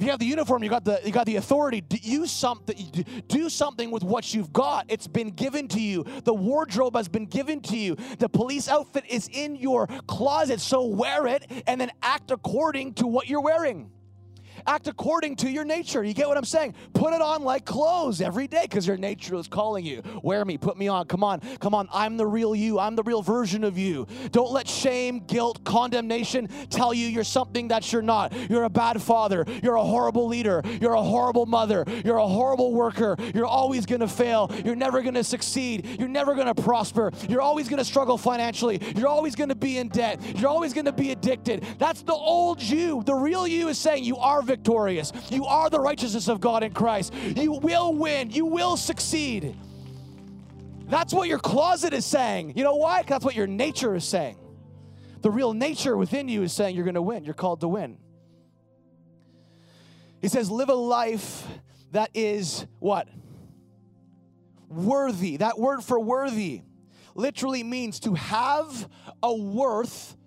[0.01, 1.79] If you have the uniform, you got the you got the authority.
[1.79, 2.75] Do something.
[3.27, 4.87] Do something with what you've got.
[4.89, 6.03] It's been given to you.
[6.23, 7.95] The wardrobe has been given to you.
[8.17, 10.59] The police outfit is in your closet.
[10.59, 13.91] So wear it and then act according to what you're wearing.
[14.67, 16.03] Act according to your nature.
[16.03, 16.75] You get what I'm saying?
[16.93, 20.01] Put it on like clothes every day because your nature is calling you.
[20.23, 21.05] Wear me, put me on.
[21.07, 21.87] Come on, come on.
[21.91, 22.79] I'm the real you.
[22.79, 24.07] I'm the real version of you.
[24.31, 28.33] Don't let shame, guilt, condemnation tell you you're something that you're not.
[28.49, 29.45] You're a bad father.
[29.63, 30.61] You're a horrible leader.
[30.79, 31.85] You're a horrible mother.
[32.03, 33.15] You're a horrible worker.
[33.33, 34.51] You're always going to fail.
[34.65, 35.97] You're never going to succeed.
[35.99, 37.11] You're never going to prosper.
[37.29, 38.81] You're always going to struggle financially.
[38.95, 40.21] You're always going to be in debt.
[40.37, 41.65] You're always going to be addicted.
[41.77, 43.03] That's the old you.
[43.05, 45.13] The real you is saying you are victorious.
[45.29, 47.13] You are the righteousness of God in Christ.
[47.13, 48.29] You will win.
[48.31, 49.55] You will succeed.
[50.87, 52.53] That's what your closet is saying.
[52.57, 53.03] You know why?
[53.03, 54.37] That's what your nature is saying.
[55.21, 57.23] The real nature within you is saying you're going to win.
[57.23, 57.97] You're called to win.
[60.19, 61.47] He says, live a life
[61.91, 63.07] that is what?
[64.67, 65.37] Worthy.
[65.37, 66.61] That word for worthy
[67.15, 68.89] literally means to have
[69.23, 70.17] a worth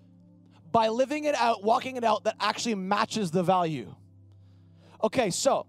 [0.71, 3.93] by living it out, walking it out that actually matches the value.
[5.05, 5.67] Okay, so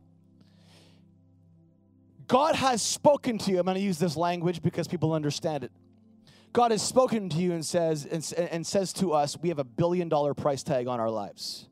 [2.26, 3.58] God has spoken to you.
[3.58, 5.72] I'm going to use this language because people understand it.
[6.54, 9.64] God has spoken to you and says and, and says to us, we have a
[9.64, 11.68] billion dollar price tag on our lives.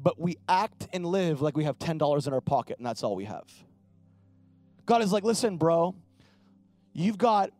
[0.00, 3.16] But we act and live like we have $10 in our pocket and that's all
[3.16, 3.52] we have.
[4.86, 5.96] God is like, listen, bro,
[6.92, 7.50] you've got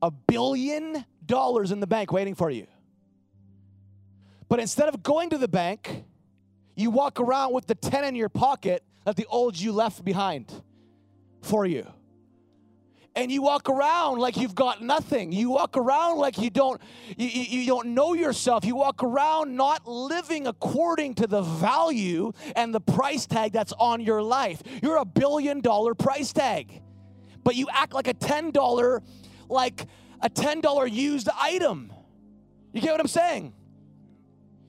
[0.00, 2.66] a billion dollars in the bank waiting for you.
[4.48, 6.04] But instead of going to the bank,
[6.74, 10.52] you walk around with the 10 in your pocket that the old you left behind
[11.42, 11.86] for you.
[13.16, 15.30] And you walk around like you've got nothing.
[15.30, 16.80] You walk around like you don't
[17.16, 18.64] you, you don't know yourself.
[18.64, 24.00] You walk around not living according to the value and the price tag that's on
[24.00, 24.62] your life.
[24.82, 26.82] You're a billion dollar price tag.
[27.44, 29.02] But you act like a $10
[29.48, 29.86] like
[30.20, 31.92] a $10 used item.
[32.72, 33.52] You get what I'm saying?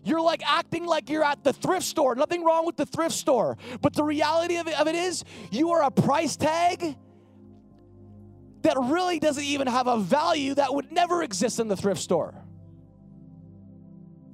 [0.05, 2.15] You're like acting like you're at the thrift store.
[2.15, 3.57] Nothing wrong with the thrift store.
[3.81, 6.95] But the reality of it, of it is, you are a price tag
[8.61, 12.35] that really doesn't even have a value that would never exist in the thrift store.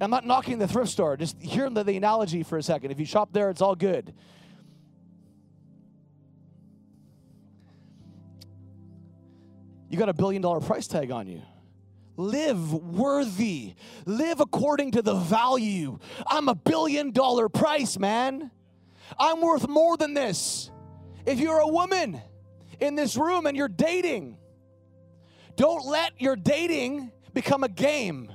[0.00, 2.90] I'm not knocking the thrift store, just hear the, the analogy for a second.
[2.90, 4.12] If you shop there, it's all good.
[9.88, 11.42] You got a billion dollar price tag on you.
[12.22, 13.74] Live worthy.
[14.06, 15.98] Live according to the value.
[16.26, 18.50] I'm a billion dollar price, man.
[19.18, 20.70] I'm worth more than this.
[21.26, 22.20] If you're a woman
[22.80, 24.38] in this room and you're dating,
[25.56, 28.30] don't let your dating become a game.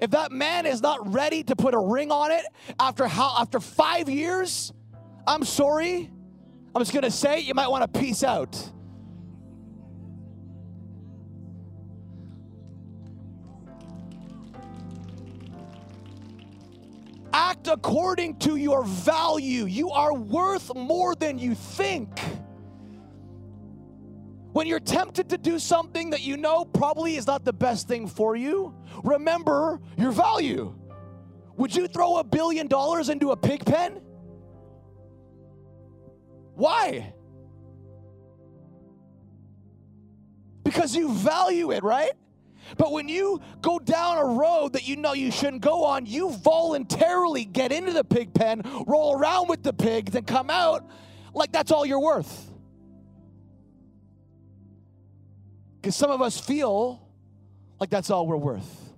[0.00, 2.44] If that man is not ready to put a ring on it
[2.80, 4.72] after how after 5 years,
[5.26, 6.10] I'm sorry.
[6.74, 8.72] I'm just going to say you might want to peace out.
[17.36, 19.66] Act according to your value.
[19.66, 22.18] You are worth more than you think.
[24.54, 28.06] When you're tempted to do something that you know probably is not the best thing
[28.06, 30.74] for you, remember your value.
[31.58, 34.00] Would you throw a billion dollars into a pig pen?
[36.54, 37.12] Why?
[40.62, 42.12] Because you value it, right?
[42.76, 46.32] But when you go down a road that you know you shouldn't go on, you
[46.32, 50.88] voluntarily get into the pig pen, roll around with the pigs, and come out
[51.32, 52.50] like that's all you're worth.
[55.80, 57.06] Because some of us feel
[57.78, 58.92] like that's all we're worth.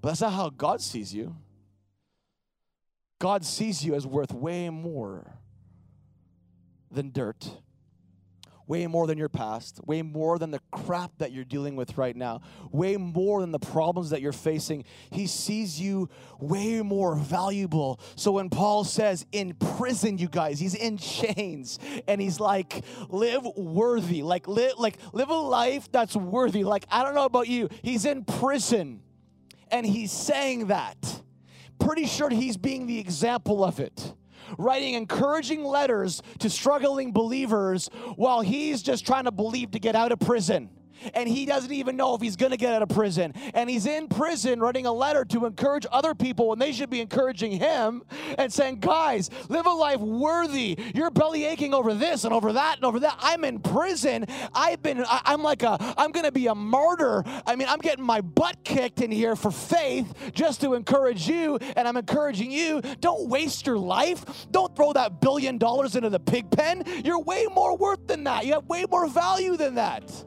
[0.00, 1.36] But that's not how God sees you.
[3.18, 5.38] God sees you as worth way more
[6.90, 7.50] than dirt
[8.68, 12.14] way more than your past, way more than the crap that you're dealing with right
[12.14, 14.84] now, way more than the problems that you're facing.
[15.10, 17.98] He sees you way more valuable.
[18.14, 23.44] So when Paul says in prison, you guys, he's in chains and he's like, live
[23.56, 26.62] worthy, like live like live a life that's worthy.
[26.62, 29.02] Like I don't know about you, he's in prison
[29.70, 31.22] and he's saying that.
[31.78, 34.14] Pretty sure he's being the example of it
[34.56, 40.12] writing encouraging letters to struggling believers while he's just trying to believe to get out
[40.12, 40.70] of prison
[41.14, 43.32] and he doesn't even know if he's going to get out of prison.
[43.54, 47.00] And he's in prison writing a letter to encourage other people when they should be
[47.00, 48.02] encouraging him
[48.36, 50.78] and saying, Guys, live a life worthy.
[50.94, 53.16] You're belly aching over this and over that and over that.
[53.20, 54.26] I'm in prison.
[54.54, 57.24] I've been, I, I'm like a, I'm going to be a martyr.
[57.46, 61.58] I mean, I'm getting my butt kicked in here for faith just to encourage you.
[61.76, 62.80] And I'm encouraging you.
[63.00, 64.46] Don't waste your life.
[64.50, 66.82] Don't throw that billion dollars into the pig pen.
[67.04, 68.46] You're way more worth than that.
[68.46, 70.24] You have way more value than that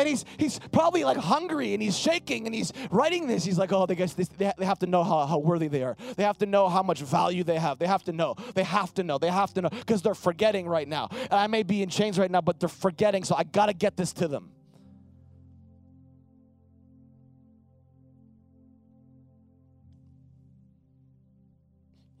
[0.00, 3.44] and he's he's probably like hungry and he's shaking and he's writing this.
[3.44, 5.82] He's like, oh, they guess this, they, they have to know how, how worthy they
[5.82, 5.96] are.
[6.16, 7.78] They have to know how much value they have.
[7.78, 8.34] They have to know.
[8.54, 9.18] They have to know.
[9.18, 11.08] They have to know because they're forgetting right now.
[11.10, 13.24] And I may be in chains right now, but they're forgetting.
[13.24, 14.50] So I got to get this to them.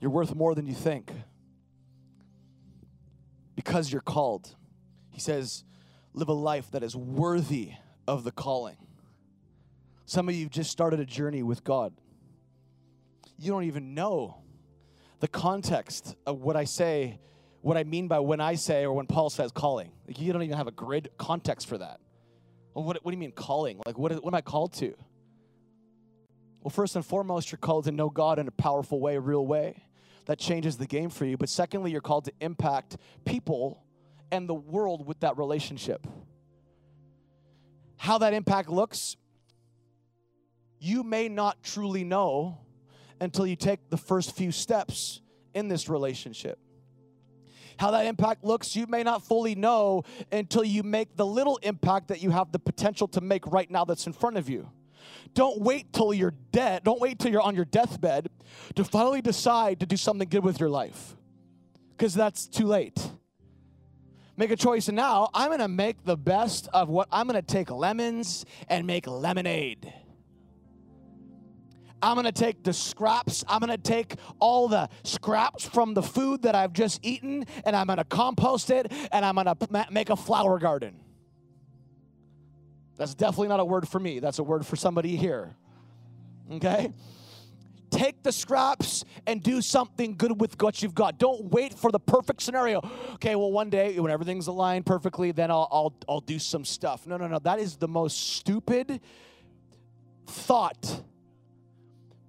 [0.00, 1.12] You're worth more than you think
[3.54, 4.54] because you're called.
[5.10, 5.64] He says,
[6.12, 7.72] live a life that is worthy
[8.06, 8.76] of the calling.
[10.06, 11.92] Some of you have just started a journey with God.
[13.38, 14.42] You don't even know
[15.20, 17.20] the context of what I say,
[17.60, 19.92] what I mean by when I say or when Paul says calling.
[20.06, 22.00] Like you don't even have a grid context for that.
[22.74, 23.80] Well, what, what do you mean calling?
[23.86, 24.94] Like what, what am I called to?
[26.62, 29.46] Well, first and foremost, you're called to know God in a powerful way, a real
[29.46, 29.82] way.
[30.26, 31.36] That changes the game for you.
[31.36, 33.82] But secondly, you're called to impact people
[34.32, 36.06] and the world with that relationship.
[37.96, 39.16] How that impact looks,
[40.78, 42.58] you may not truly know
[43.20, 45.20] until you take the first few steps
[45.54, 46.58] in this relationship.
[47.78, 52.08] How that impact looks, you may not fully know until you make the little impact
[52.08, 54.70] that you have the potential to make right now that's in front of you.
[55.34, 56.84] Don't wait till you're dead.
[56.84, 58.28] Don't wait till you're on your deathbed
[58.74, 61.16] to finally decide to do something good with your life.
[61.96, 62.98] Because that's too late.
[64.36, 65.28] Make a choice and now.
[65.34, 69.06] I'm going to make the best of what I'm going to take lemons and make
[69.06, 69.92] lemonade.
[72.02, 76.54] I'm gonna take the scraps, I'm gonna take all the scraps from the food that
[76.54, 79.56] I've just eaten, and I'm gonna compost it, and I'm gonna
[79.90, 81.00] make a flower garden.
[82.96, 85.56] That's definitely not a word for me, that's a word for somebody here.
[86.52, 86.92] Okay?
[87.90, 91.18] Take the scraps and do something good with what you've got.
[91.18, 92.80] Don't wait for the perfect scenario.
[93.14, 97.06] Okay, well, one day when everything's aligned perfectly, then I'll, I'll, I'll do some stuff.
[97.06, 97.38] No, no, no.
[97.40, 99.00] That is the most stupid
[100.26, 101.02] thought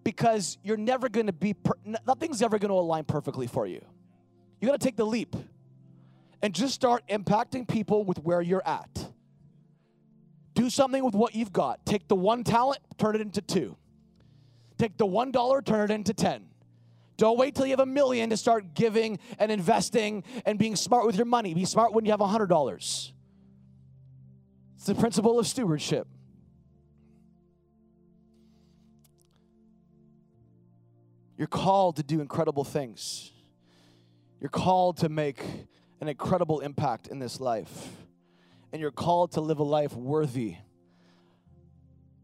[0.03, 3.85] because you're never going to be, per- nothing's ever going to align perfectly for you.
[4.59, 5.35] You got to take the leap
[6.41, 9.07] and just start impacting people with where you're at.
[10.53, 11.85] Do something with what you've got.
[11.85, 13.77] Take the one talent, turn it into two.
[14.81, 16.43] Take the one dollar, turn it into 10.
[17.15, 21.05] Don't wait till you have a million to start giving and investing and being smart
[21.05, 21.53] with your money.
[21.53, 23.13] Be smart when you have a hundred dollars.
[24.77, 26.07] It's the principle of stewardship.
[31.37, 33.31] You're called to do incredible things.
[34.39, 35.43] You're called to make
[35.99, 37.87] an incredible impact in this life.
[38.73, 40.55] And you're called to live a life worthy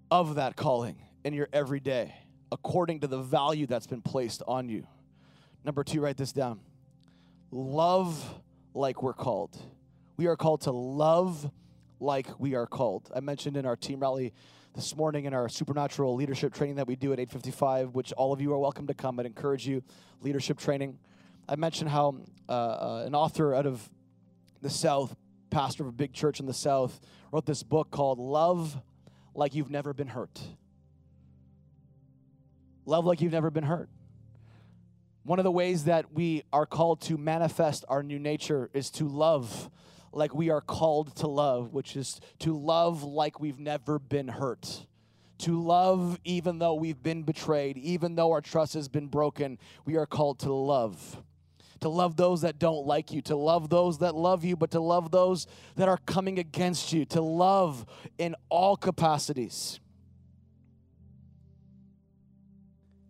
[0.09, 2.15] of that calling in your everyday,
[2.51, 4.87] according to the value that's been placed on you.
[5.63, 6.59] Number two, write this down
[7.51, 8.41] love
[8.73, 9.57] like we're called.
[10.17, 11.49] We are called to love
[11.99, 13.09] like we are called.
[13.15, 14.33] I mentioned in our team rally
[14.75, 18.41] this morning in our supernatural leadership training that we do at 855, which all of
[18.41, 19.19] you are welcome to come.
[19.19, 19.81] I'd encourage you,
[20.21, 20.99] leadership training.
[21.49, 22.17] I mentioned how
[22.47, 23.89] uh, uh, an author out of
[24.61, 25.15] the South,
[25.49, 26.99] pastor of a big church in the South,
[27.31, 28.77] wrote this book called Love
[29.33, 30.39] Like You've Never Been Hurt.
[32.88, 33.89] Love like you've never been hurt.
[35.23, 39.09] One of the ways that we are called to manifest our new nature is to
[39.09, 39.69] love
[40.13, 44.85] like we are called to love, which is to love like we've never been hurt.
[45.39, 49.97] To love even though we've been betrayed, even though our trust has been broken, we
[49.97, 51.21] are called to love.
[51.81, 54.79] To love those that don't like you, to love those that love you, but to
[54.79, 57.85] love those that are coming against you, to love
[58.17, 59.81] in all capacities.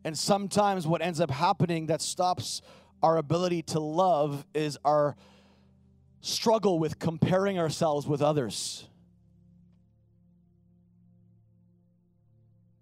[0.08, 2.62] And sometimes what ends up happening that stops
[3.04, 5.18] our ability to love is our
[6.22, 8.88] struggle with comparing ourselves with others.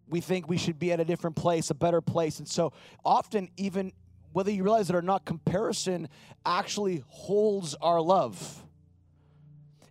[0.07, 2.37] We think we should be at a different place, a better place.
[2.37, 2.73] And so
[3.03, 3.91] often, even
[4.31, 6.09] whether you realize it or not, comparison
[6.45, 8.63] actually holds our love.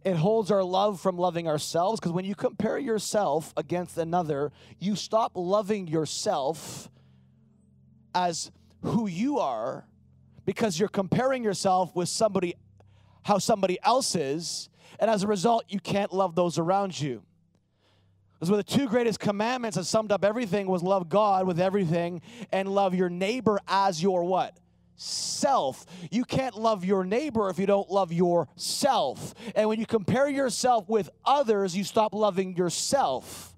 [0.04, 4.94] It holds our love from loving ourselves because when you compare yourself against another, you
[4.94, 6.92] stop loving yourself
[8.14, 8.50] as
[8.82, 9.86] who you are
[10.46, 12.54] because you're comparing yourself with somebody
[13.24, 14.68] how somebody else is,
[15.00, 17.22] and as a result, you can't love those around you.
[18.38, 22.20] One of the two greatest commandments that summed up everything was love God with everything
[22.52, 24.58] and love your neighbor as your what?
[24.96, 25.86] Self.
[26.10, 29.34] You can't love your neighbor if you don't love yourself.
[29.54, 33.53] And when you compare yourself with others, you stop loving yourself.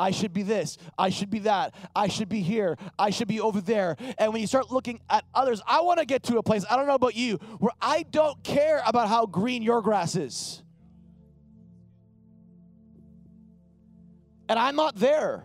[0.00, 3.38] I should be this, I should be that, I should be here, I should be
[3.38, 3.96] over there.
[4.16, 6.76] And when you start looking at others, I want to get to a place, I
[6.76, 10.62] don't know about you, where I don't care about how green your grass is.
[14.48, 15.44] And I'm not there.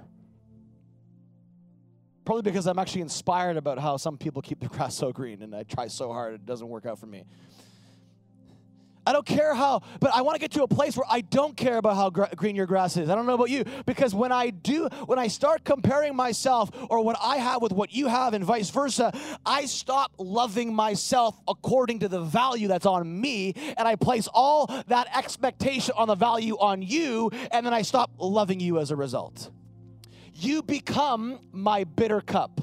[2.24, 5.54] Probably because I'm actually inspired about how some people keep the grass so green, and
[5.54, 7.26] I try so hard, it doesn't work out for me.
[9.06, 11.56] I don't care how, but I want to get to a place where I don't
[11.56, 13.10] care about how gr- green your grass is.
[13.10, 17.04] I don't know about you, because when I do, when I start comparing myself or
[17.04, 19.14] what I have with what you have and vice versa,
[19.46, 24.68] I stop loving myself according to the value that's on me, and I place all
[24.88, 28.96] that expectation on the value on you, and then I stop loving you as a
[28.96, 29.52] result.
[30.34, 32.60] You become my bitter cup.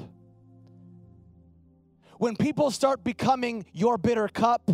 [2.17, 4.69] When people start becoming your bitter cup,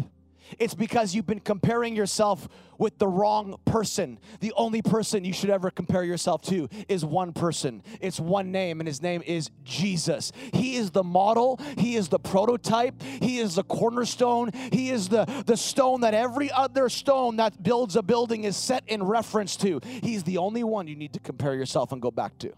[0.58, 2.47] it's because you've been comparing yourself
[2.78, 4.18] with the wrong person.
[4.39, 7.84] The only person you should ever compare yourself to is one person.
[8.00, 10.32] It's one name, and his name is Jesus.
[10.54, 15.26] He is the model, he is the prototype, he is the cornerstone, he is the,
[15.45, 19.82] the stone that every other stone that builds a building is set in reference to.
[19.84, 22.54] He's the only one you need to compare yourself and go back to.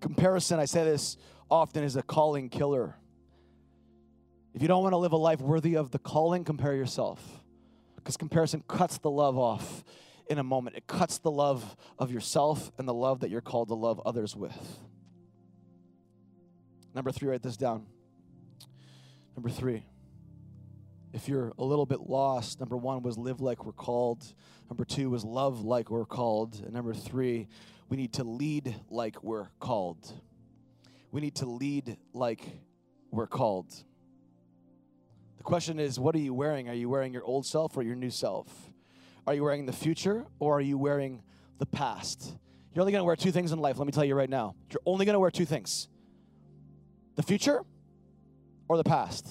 [0.00, 1.16] Comparison, I say this
[1.54, 2.96] often is a calling killer.
[4.54, 7.22] If you don't want to live a life worthy of the calling, compare yourself.
[7.94, 9.84] Because comparison cuts the love off
[10.28, 10.76] in a moment.
[10.76, 14.34] It cuts the love of yourself and the love that you're called to love others
[14.34, 14.78] with.
[16.92, 17.86] Number three, write this down.
[19.36, 19.84] Number three,
[21.12, 24.24] if you're a little bit lost, number one was live like we're called.
[24.68, 26.60] Number two was love like we're called.
[26.64, 27.46] And number three,
[27.88, 30.12] we need to lead like we're called.
[31.14, 32.40] We need to lead like
[33.12, 33.72] we're called.
[35.36, 36.68] The question is, what are you wearing?
[36.68, 38.48] Are you wearing your old self or your new self?
[39.24, 41.22] Are you wearing the future or are you wearing
[41.58, 42.36] the past?
[42.74, 44.56] You're only going to wear two things in life, let me tell you right now.
[44.72, 45.86] You're only going to wear two things
[47.14, 47.60] the future
[48.66, 49.28] or the past.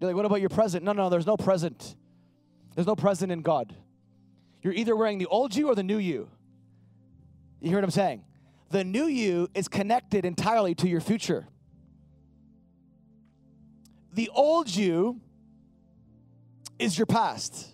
[0.00, 0.82] You're like, what about your present?
[0.82, 1.94] No, no, there's no present.
[2.74, 3.74] There's no present in God.
[4.62, 6.30] You're either wearing the old you or the new you.
[7.60, 8.24] You hear what I'm saying?
[8.70, 11.46] The new you is connected entirely to your future.
[14.12, 15.20] The old you
[16.78, 17.68] is your past,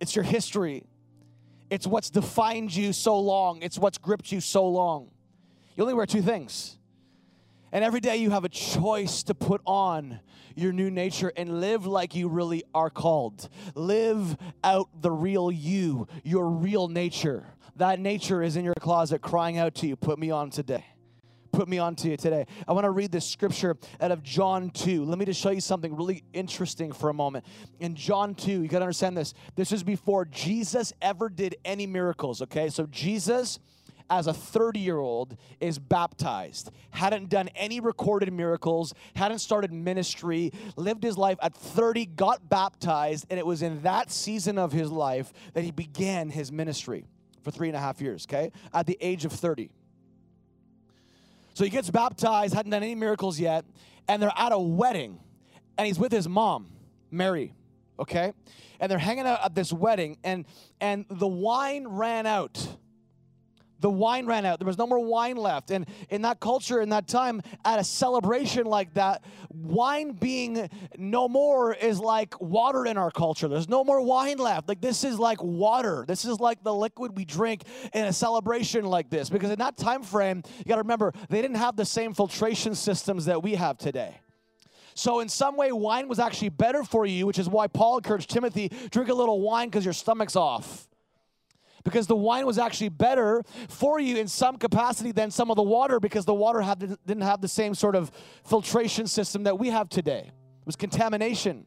[0.00, 0.84] it's your history,
[1.70, 5.10] it's what's defined you so long, it's what's gripped you so long.
[5.76, 6.78] You only wear two things.
[7.72, 10.20] And every day you have a choice to put on
[10.54, 13.48] your new nature and live like you really are called.
[13.74, 17.46] Live out the real you, your real nature.
[17.76, 20.84] That nature is in your closet crying out to you, put me on today
[21.54, 22.46] put me on to you today.
[22.66, 25.04] I want to read this scripture out of John 2.
[25.04, 27.44] Let me just show you something really interesting for a moment.
[27.80, 29.34] In John 2, you got to understand this.
[29.54, 32.68] This is before Jesus ever did any miracles, okay?
[32.68, 33.60] So Jesus
[34.10, 40.52] as a 30 year old is baptized, hadn't done any recorded miracles, hadn't started ministry,
[40.76, 44.90] lived his life at 30, got baptized, and it was in that season of his
[44.90, 47.04] life that he began his ministry
[47.42, 48.50] for three and a half years, okay?
[48.72, 49.70] At the age of 30.
[51.54, 53.64] So he gets baptized, hadn't done any miracles yet,
[54.08, 55.20] and they're at a wedding,
[55.78, 56.68] and he's with his mom,
[57.10, 57.54] Mary,
[57.98, 58.32] okay?
[58.80, 60.46] And they're hanging out at this wedding, and
[60.80, 62.76] and the wine ran out
[63.84, 64.58] the wine ran out.
[64.58, 65.70] There was no more wine left.
[65.70, 71.28] And in that culture, in that time, at a celebration like that, wine being no
[71.28, 73.46] more is like water in our culture.
[73.46, 74.70] There's no more wine left.
[74.70, 76.06] Like this is like water.
[76.08, 79.28] This is like the liquid we drink in a celebration like this.
[79.28, 82.74] Because in that time frame, you got to remember, they didn't have the same filtration
[82.74, 84.18] systems that we have today.
[84.94, 88.30] So, in some way, wine was actually better for you, which is why Paul encouraged
[88.30, 90.88] Timothy drink a little wine because your stomach's off
[91.84, 95.62] because the wine was actually better for you in some capacity than some of the
[95.62, 98.10] water because the water had, didn't have the same sort of
[98.44, 100.24] filtration system that we have today.
[100.26, 101.66] It was contamination.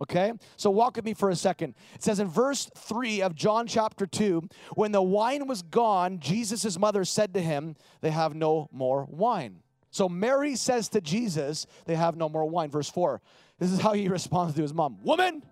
[0.00, 0.32] Okay?
[0.56, 1.74] So walk with me for a second.
[1.94, 6.78] It says in verse 3 of John chapter 2 when the wine was gone, Jesus'
[6.78, 9.62] mother said to him, They have no more wine.
[9.90, 12.70] So Mary says to Jesus, They have no more wine.
[12.70, 13.20] Verse 4.
[13.58, 15.42] This is how he responds to his mom Woman!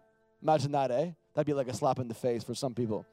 [0.42, 1.10] Imagine that, eh?
[1.34, 3.04] That'd be like a slap in the face for some people.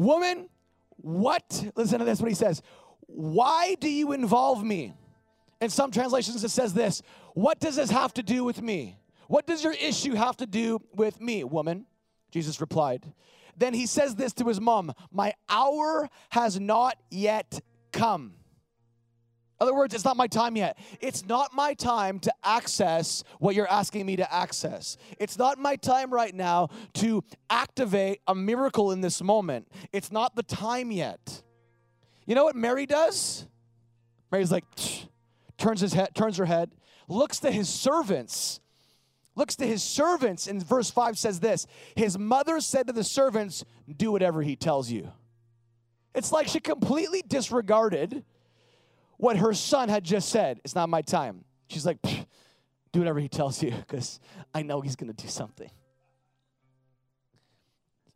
[0.00, 0.48] Woman,
[0.96, 1.66] what?
[1.76, 2.62] Listen to this, what he says.
[3.00, 4.94] Why do you involve me?
[5.60, 7.02] In some translations, it says this
[7.34, 8.96] What does this have to do with me?
[9.28, 11.84] What does your issue have to do with me, woman?
[12.30, 13.12] Jesus replied.
[13.58, 17.60] Then he says this to his mom My hour has not yet
[17.92, 18.36] come
[19.60, 20.78] other words, it's not my time yet.
[21.00, 24.96] It's not my time to access what you're asking me to access.
[25.18, 29.68] It's not my time right now to activate a miracle in this moment.
[29.92, 31.42] It's not the time yet.
[32.26, 33.46] You know what Mary does?
[34.32, 34.64] Mary's like,
[35.58, 36.70] turns his head, turns her head,
[37.08, 38.60] looks to his servants.
[39.36, 43.64] Looks to his servants, and verse 5 says this His mother said to the servants,
[43.96, 45.12] Do whatever he tells you.
[46.14, 48.24] It's like she completely disregarded
[49.20, 50.60] what her son had just said.
[50.64, 51.44] It's not my time.
[51.68, 54.18] She's like, do whatever he tells you because
[54.54, 55.70] I know he's going to do something.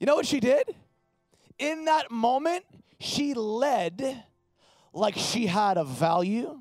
[0.01, 0.75] You know what she did?
[1.59, 2.65] In that moment,
[2.99, 4.25] she led
[4.93, 6.61] like she had a value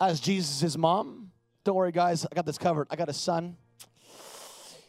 [0.00, 1.30] as Jesus' mom.
[1.64, 2.88] Don't worry, guys, I got this covered.
[2.90, 3.56] I got a son.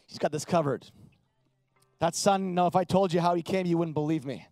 [0.06, 0.84] He's got this covered.
[2.00, 4.46] That son, you know, if I told you how he came, you wouldn't believe me.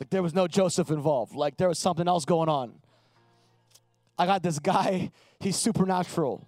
[0.00, 1.34] Like there was no Joseph involved.
[1.34, 2.79] Like there was something else going on.
[4.20, 6.46] I got this guy, he's supernatural.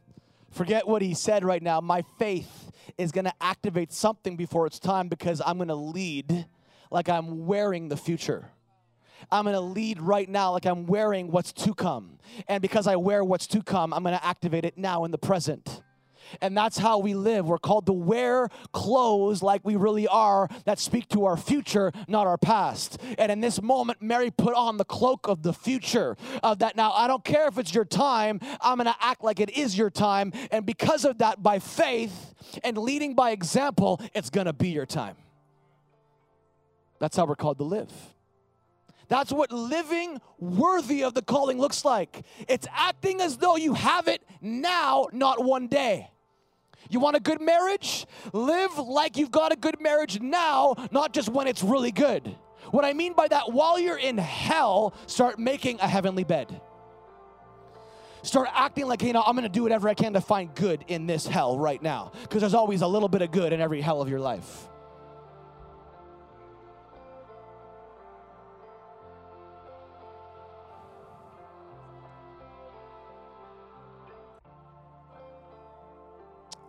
[0.51, 1.81] Forget what he said right now.
[1.81, 6.45] My faith is going to activate something before it's time because I'm going to lead
[6.91, 8.51] like I'm wearing the future.
[9.31, 12.19] I'm going to lead right now like I'm wearing what's to come.
[12.47, 15.17] And because I wear what's to come, I'm going to activate it now in the
[15.17, 15.81] present.
[16.41, 17.47] And that's how we live.
[17.47, 22.27] We're called to wear clothes like we really are that speak to our future, not
[22.27, 23.01] our past.
[23.19, 26.93] And in this moment, Mary put on the cloak of the future of that now
[26.93, 29.91] I don't care if it's your time, I'm going to act like it is your
[29.91, 30.33] time.
[30.51, 34.87] And because of that, by faith and leading by example, it's going to be your
[34.87, 35.17] time.
[36.99, 37.91] That's how we're called to live.
[39.09, 42.25] That's what living worthy of the calling looks like.
[42.49, 46.09] It's acting as though you have it now, not one day.
[46.91, 48.07] You want a good marriage?
[48.33, 52.37] Live like you've got a good marriage now, not just when it's really good.
[52.71, 56.61] What I mean by that, while you're in hell, start making a heavenly bed.
[58.23, 61.07] Start acting like, you know, I'm to do whatever I can to find good in
[61.07, 62.13] this hell right now.
[62.23, 64.69] Because there's always a little bit of good in every hell of your life.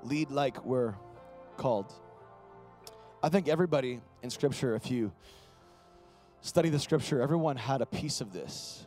[0.06, 0.96] Lead like we're
[1.58, 1.94] called.
[3.22, 5.12] I think everybody in Scripture, if you
[6.42, 8.86] study the Scripture, everyone had a piece of this.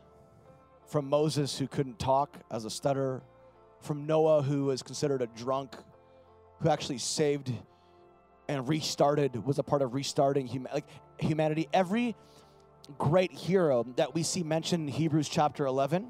[0.86, 3.22] From Moses, who couldn't talk as a stutterer,
[3.80, 5.74] from Noah, who was considered a drunk,
[6.60, 7.52] who actually saved
[8.48, 10.86] and restarted, was a part of restarting hum- like
[11.18, 11.68] humanity.
[11.72, 12.14] Every
[12.98, 16.08] great hero that we see mentioned in Hebrews chapter 11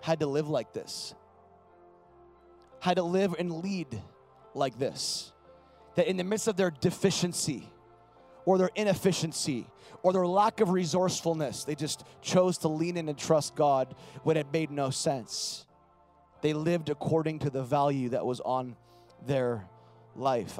[0.00, 1.14] had to live like this,
[2.80, 4.02] had to live and lead
[4.54, 5.32] like this
[5.94, 7.68] that in the midst of their deficiency
[8.44, 9.66] or their inefficiency
[10.02, 14.36] or their lack of resourcefulness, they just chose to lean in and trust God when
[14.36, 15.66] it made no sense.
[16.40, 18.76] They lived according to the value that was on
[19.26, 19.64] their
[20.16, 20.58] life.